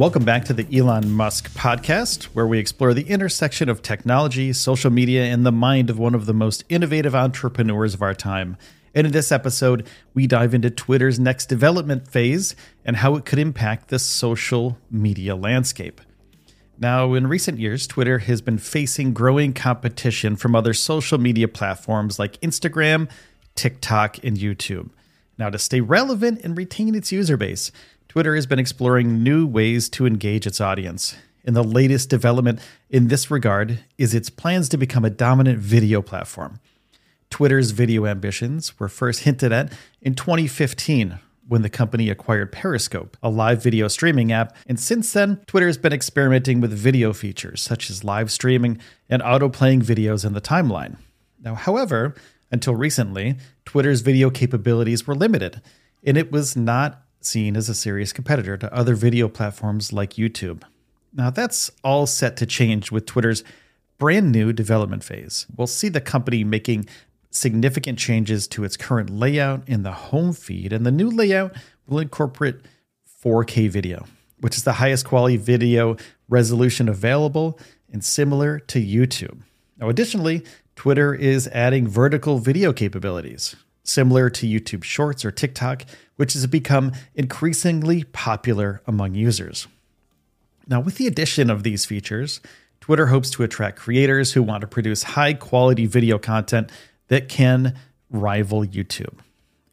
[0.00, 4.90] Welcome back to the Elon Musk podcast, where we explore the intersection of technology, social
[4.90, 8.56] media, and the mind of one of the most innovative entrepreneurs of our time.
[8.94, 13.38] And in this episode, we dive into Twitter's next development phase and how it could
[13.38, 16.00] impact the social media landscape.
[16.78, 22.18] Now, in recent years, Twitter has been facing growing competition from other social media platforms
[22.18, 23.10] like Instagram,
[23.54, 24.88] TikTok, and YouTube.
[25.36, 27.70] Now, to stay relevant and retain its user base,
[28.10, 31.14] Twitter has been exploring new ways to engage its audience.
[31.44, 32.58] And the latest development
[32.88, 36.58] in this regard is its plans to become a dominant video platform.
[37.30, 43.30] Twitter's video ambitions were first hinted at in 2015 when the company acquired Periscope, a
[43.30, 47.90] live video streaming app, and since then, Twitter has been experimenting with video features such
[47.90, 50.96] as live streaming and auto playing videos in the timeline.
[51.40, 52.16] Now, however,
[52.50, 55.62] until recently, Twitter's video capabilities were limited,
[56.02, 60.62] and it was not seen as a serious competitor to other video platforms like YouTube.
[61.12, 63.42] Now, that's all set to change with Twitter's
[63.98, 65.46] brand new development phase.
[65.56, 66.88] We'll see the company making
[67.30, 71.54] significant changes to its current layout in the home feed, and the new layout
[71.86, 72.56] will incorporate
[73.22, 74.06] 4K video,
[74.38, 75.96] which is the highest quality video
[76.28, 77.58] resolution available
[77.92, 79.42] and similar to YouTube.
[79.78, 80.44] Now, additionally,
[80.76, 83.56] Twitter is adding vertical video capabilities,
[83.90, 85.84] similar to YouTube Shorts or TikTok,
[86.16, 89.66] which has become increasingly popular among users.
[90.66, 92.40] Now, with the addition of these features,
[92.80, 96.70] Twitter hopes to attract creators who want to produce high quality video content
[97.08, 97.76] that can
[98.10, 99.18] rival YouTube.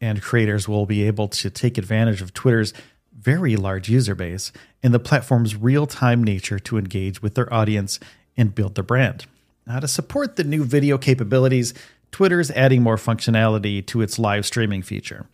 [0.01, 2.73] And creators will be able to take advantage of Twitter's
[3.17, 4.51] very large user base
[4.83, 7.99] and the platform's real time nature to engage with their audience
[8.35, 9.25] and build their brand.
[9.65, 11.73] Now, to support the new video capabilities,
[12.11, 15.27] Twitter is adding more functionality to its live streaming feature.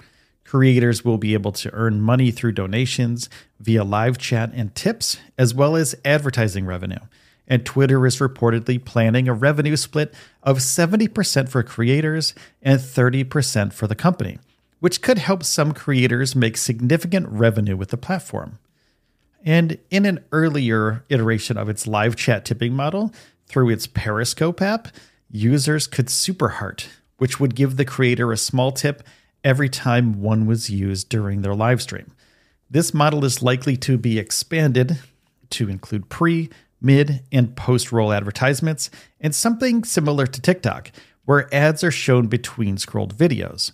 [0.43, 3.29] Creators will be able to earn money through donations
[3.59, 6.99] via live chat and tips, as well as advertising revenue.
[7.47, 10.13] And Twitter is reportedly planning a revenue split
[10.43, 14.39] of 70% for creators and 30% for the company,
[14.79, 18.59] which could help some creators make significant revenue with the platform.
[19.43, 23.13] And in an earlier iteration of its live chat tipping model
[23.47, 24.87] through its Periscope app,
[25.33, 29.03] users could superheart, which would give the creator a small tip
[29.43, 32.13] every time one was used during their live stream.
[32.69, 34.99] This model is likely to be expanded
[35.49, 36.49] to include pre,
[36.79, 38.89] mid, and post roll advertisements,
[39.19, 40.91] and something similar to TikTok,
[41.25, 43.71] where ads are shown between scrolled videos.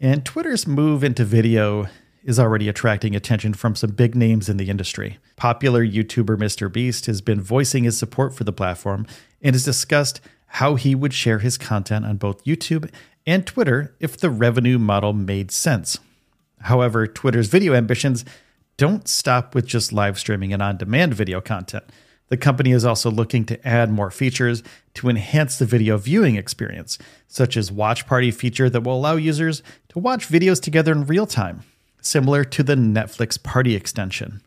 [0.00, 1.88] And Twitter's move into video
[2.22, 5.18] is already attracting attention from some big names in the industry.
[5.36, 9.06] Popular YouTuber MrBeast has been voicing his support for the platform
[9.42, 10.20] and has discussed
[10.54, 12.90] how he would share his content on both YouTube
[13.24, 15.98] and Twitter if the revenue model made sense.
[16.62, 18.24] However, Twitter's video ambitions
[18.76, 21.84] don't stop with just live streaming and on demand video content.
[22.30, 24.62] The company is also looking to add more features
[24.94, 29.62] to enhance the video viewing experience, such as Watch Party feature that will allow users
[29.90, 31.62] to watch videos together in real time,
[32.00, 34.42] similar to the Netflix Party extension.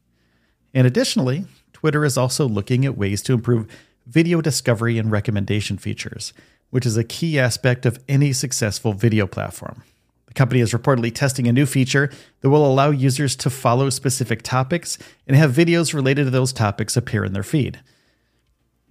[0.74, 3.68] And additionally, Twitter is also looking at ways to improve
[4.06, 6.34] video discovery and recommendation features,
[6.70, 9.84] which is a key aspect of any successful video platform.
[10.28, 12.10] The company is reportedly testing a new feature
[12.42, 14.98] that will allow users to follow specific topics
[15.28, 17.80] and have videos related to those topics appear in their feed.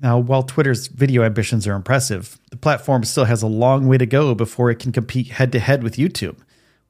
[0.00, 4.06] Now, while Twitter's video ambitions are impressive, the platform still has a long way to
[4.06, 6.38] go before it can compete head to head with YouTube,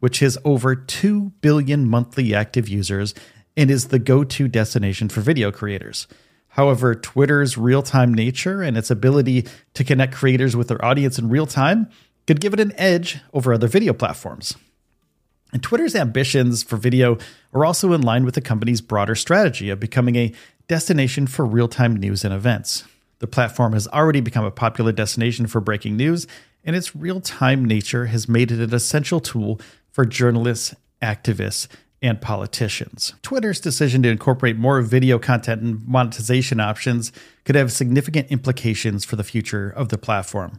[0.00, 3.14] which has over 2 billion monthly active users
[3.56, 6.06] and is the go to destination for video creators.
[6.52, 11.30] However, Twitter's real time nature and its ability to connect creators with their audience in
[11.30, 11.88] real time
[12.26, 14.54] could give it an edge over other video platforms.
[15.52, 17.16] And Twitter's ambitions for video
[17.54, 20.32] are also in line with the company's broader strategy of becoming a
[20.68, 22.84] destination for real time news and events.
[23.20, 26.26] The platform has already become a popular destination for breaking news,
[26.64, 29.58] and its real time nature has made it an essential tool
[29.90, 31.66] for journalists, activists,
[32.02, 33.14] and politicians.
[33.22, 37.12] Twitter's decision to incorporate more video content and monetization options
[37.44, 40.58] could have significant implications for the future of the platform.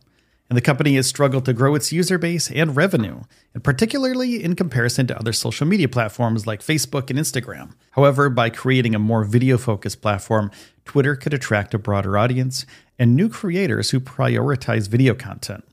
[0.53, 3.21] and the company has struggled to grow its user base and revenue,
[3.55, 7.73] and particularly in comparison to other social media platforms like Facebook and Instagram.
[7.91, 10.51] However, by creating a more video focused platform,
[10.85, 12.67] Twitter could attract a broader audience
[12.99, 15.63] and new creators who prioritize video content.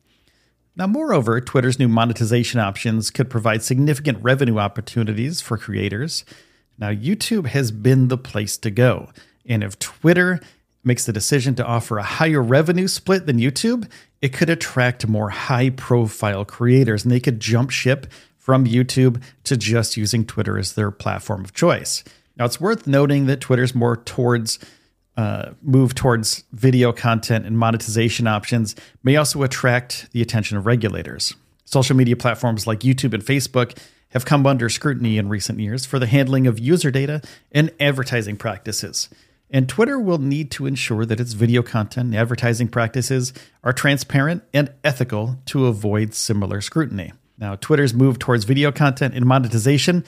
[0.77, 6.25] Now, moreover, Twitter's new monetization options could provide significant revenue opportunities for creators.
[6.79, 9.11] Now, YouTube has been the place to go.
[9.47, 10.41] And if Twitter
[10.83, 13.91] makes the decision to offer a higher revenue split than YouTube,
[14.23, 18.07] it could attract more high profile creators and they could jump ship
[18.39, 22.03] from YouTube to just using Twitter as their platform of choice.
[22.37, 24.59] Now, it's worth noting that Twitter's more towards
[25.21, 31.35] uh, move towards video content and monetization options may also attract the attention of regulators.
[31.67, 33.77] Social media platforms like YouTube and Facebook
[34.13, 37.21] have come under scrutiny in recent years for the handling of user data
[37.53, 39.11] and advertising practices.
[39.51, 44.43] And Twitter will need to ensure that its video content and advertising practices are transparent
[44.55, 47.13] and ethical to avoid similar scrutiny.
[47.37, 50.03] Now, Twitter's move towards video content and monetization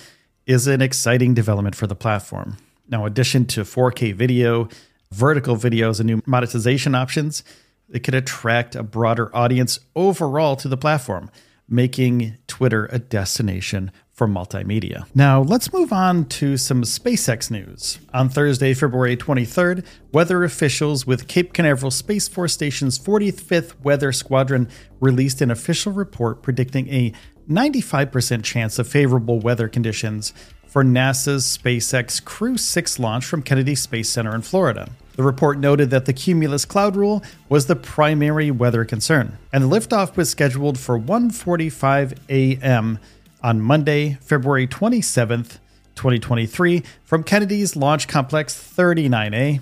[0.46, 2.56] is an exciting development for the platform.
[2.88, 4.70] Now, addition to 4K video,
[5.12, 7.44] vertical videos, and new monetization options,
[7.90, 11.30] it could attract a broader audience overall to the platform,
[11.68, 15.06] making Twitter a destination for multimedia.
[15.14, 17.98] Now, let's move on to some SpaceX news.
[18.12, 24.68] On Thursday, February 23rd, weather officials with Cape Canaveral Space Force Station's 45th Weather Squadron
[25.00, 27.12] released an official report predicting a
[27.48, 30.32] 95% chance of favorable weather conditions
[30.66, 34.90] for NASA's SpaceX Crew 6 launch from Kennedy Space Center in Florida.
[35.16, 39.68] The report noted that the cumulus cloud rule was the primary weather concern, and the
[39.68, 42.98] liftoff was scheduled for 1:45 a.m
[43.42, 45.58] on Monday, February 27th,
[45.96, 49.60] 2023, from Kennedy's Launch Complex 39A.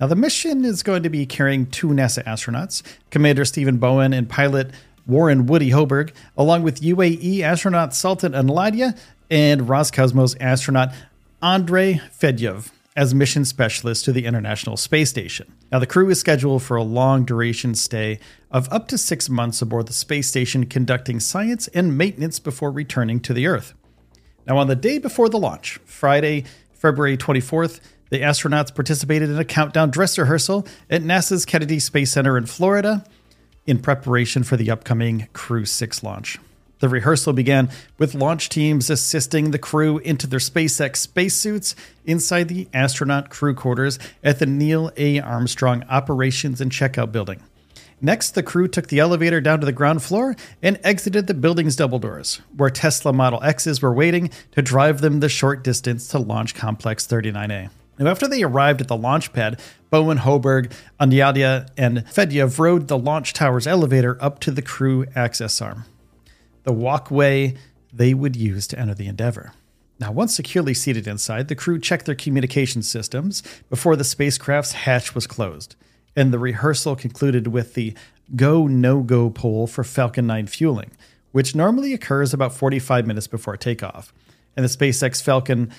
[0.00, 4.28] Now, the mission is going to be carrying two NASA astronauts, Commander Stephen Bowen and
[4.28, 4.72] pilot
[5.06, 8.58] Warren Woody Hoburg, along with UAE astronaut Sultan Al
[9.30, 10.90] and Roscosmos astronaut
[11.40, 15.52] Andrei Fedyaev as mission specialist to the International Space Station.
[15.72, 18.20] Now, the crew is scheduled for a long duration stay
[18.50, 23.18] of up to six months aboard the space station, conducting science and maintenance before returning
[23.20, 23.74] to the Earth.
[24.46, 27.80] Now, on the day before the launch, Friday, February 24th,
[28.10, 33.04] the astronauts participated in a countdown dress rehearsal at NASA's Kennedy Space Center in Florida
[33.66, 36.38] in preparation for the upcoming Crew 6 launch.
[36.84, 42.68] The rehearsal began with launch teams assisting the crew into their SpaceX spacesuits inside the
[42.74, 45.18] astronaut crew quarters at the Neil A.
[45.18, 47.40] Armstrong Operations and Checkout Building.
[48.02, 51.74] Next, the crew took the elevator down to the ground floor and exited the building's
[51.74, 56.18] double doors, where Tesla Model X's were waiting to drive them the short distance to
[56.18, 57.70] Launch Complex 39A.
[57.98, 59.58] Now, after they arrived at the launch pad,
[59.88, 60.70] Bowen, Hoburg,
[61.00, 65.86] Al Neyadi, and Fedyaev rode the launch tower's elevator up to the crew access arm
[66.64, 67.54] the walkway
[67.92, 69.52] they would use to enter the Endeavour.
[70.00, 75.14] Now, once securely seated inside, the crew checked their communication systems before the spacecraft's hatch
[75.14, 75.76] was closed,
[76.16, 77.94] and the rehearsal concluded with the
[78.34, 80.90] go no go poll for Falcon 9 fueling,
[81.30, 84.12] which normally occurs about 45 minutes before takeoff.
[84.56, 85.70] And the SpaceX Falcon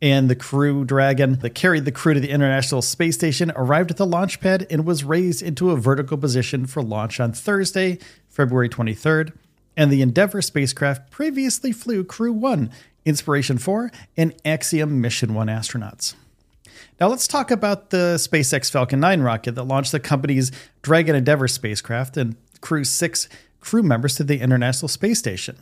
[0.00, 3.96] and the Crew Dragon that carried the crew to the International Space Station arrived at
[3.96, 7.98] the launch pad and was raised into a vertical position for launch on Thursday,
[8.28, 9.32] February 23rd
[9.76, 12.70] and the Endeavour spacecraft previously flew Crew 1,
[13.04, 16.14] Inspiration 4, and Axiom Mission 1 astronauts.
[17.00, 20.50] Now let's talk about the SpaceX Falcon 9 rocket that launched the company's
[20.82, 23.28] Dragon Endeavour spacecraft and Crew 6
[23.60, 25.56] crew members to the International Space Station.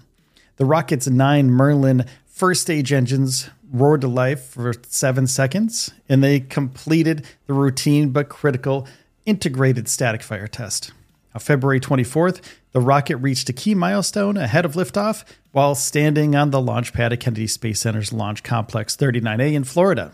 [0.57, 6.38] The rocket's nine Merlin first stage engines roared to life for seven seconds, and they
[6.38, 8.87] completed the routine but critical
[9.27, 10.93] integrated static fire test.
[11.35, 12.41] On February 24th,
[12.73, 17.12] the rocket reached a key milestone ahead of liftoff while standing on the launch pad
[17.12, 20.12] at Kennedy Space Center's Launch Complex 39A in Florida.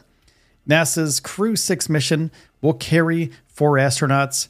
[0.69, 2.31] NASA's Crew 6 mission
[2.63, 4.49] will carry four astronauts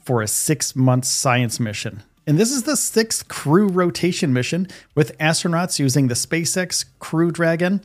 [0.00, 2.02] for a six month science mission.
[2.26, 7.80] And this is the sixth crew rotation mission with astronauts using the SpaceX Crew Dragon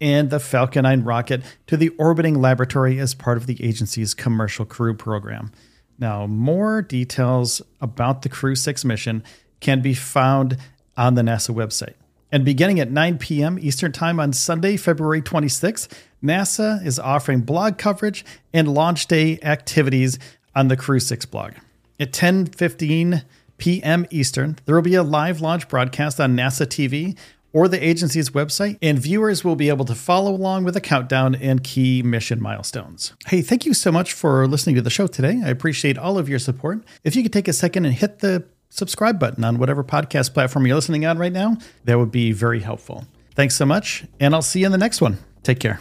[0.00, 4.64] and the Falcon 9 rocket to the orbiting laboratory as part of the agency's commercial
[4.64, 5.52] crew program.
[5.98, 9.22] Now, more details about the Crew 6 mission
[9.60, 10.56] can be found
[10.96, 11.94] on the NASA website.
[12.32, 13.58] And beginning at 9 p.m.
[13.60, 15.88] Eastern Time on Sunday, February 26th,
[16.22, 20.18] NASA is offering blog coverage and launch day activities
[20.54, 21.52] on the Crew 6 blog.
[22.00, 23.22] At 10:15
[23.58, 24.06] p.m.
[24.10, 27.16] Eastern, there will be a live launch broadcast on NASA TV
[27.54, 31.34] or the agency's website, and viewers will be able to follow along with a countdown
[31.36, 33.14] and key mission milestones.
[33.26, 35.40] Hey, thank you so much for listening to the show today.
[35.42, 36.84] I appreciate all of your support.
[37.02, 38.44] If you could take a second and hit the
[38.74, 41.56] subscribe button on whatever podcast platform you're listening on right now.
[41.84, 43.06] That would be very helpful.
[43.34, 45.18] Thanks so much, and I'll see you in the next one.
[45.42, 45.80] Take care.